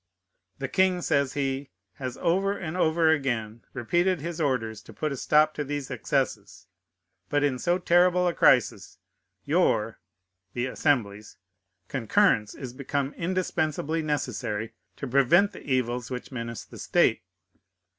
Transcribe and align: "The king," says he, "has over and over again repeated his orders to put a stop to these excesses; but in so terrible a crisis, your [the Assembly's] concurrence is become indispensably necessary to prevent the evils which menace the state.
"The 0.57 0.67
king," 0.67 1.03
says 1.03 1.33
he, 1.33 1.69
"has 1.97 2.17
over 2.17 2.57
and 2.57 2.75
over 2.75 3.11
again 3.11 3.61
repeated 3.71 4.19
his 4.19 4.41
orders 4.41 4.81
to 4.81 4.93
put 4.93 5.11
a 5.11 5.15
stop 5.15 5.53
to 5.53 5.63
these 5.63 5.91
excesses; 5.91 6.65
but 7.29 7.43
in 7.43 7.59
so 7.59 7.77
terrible 7.77 8.27
a 8.27 8.33
crisis, 8.33 8.97
your 9.45 9.99
[the 10.53 10.65
Assembly's] 10.65 11.37
concurrence 11.87 12.55
is 12.55 12.73
become 12.73 13.13
indispensably 13.13 14.01
necessary 14.01 14.73
to 14.95 15.07
prevent 15.07 15.51
the 15.51 15.61
evils 15.61 16.09
which 16.09 16.31
menace 16.31 16.63
the 16.63 16.79
state. 16.79 17.21